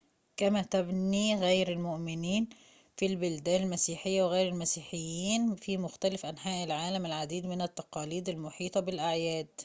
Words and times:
كما 0.37 0.61
تبنى 0.61 1.35
غير 1.35 1.71
المؤمنين 1.71 2.49
في 2.97 3.05
البلدان 3.05 3.63
المسيحية 3.63 4.23
وغير 4.23 4.47
المسيحيين 4.49 5.55
في 5.55 5.77
مختلف 5.77 6.25
أنحاء 6.25 6.63
العالم 6.63 7.05
العديد 7.05 7.45
من 7.45 7.61
التقاليد 7.61 8.29
المحيطة 8.29 8.79
بالأعياد 8.79 9.47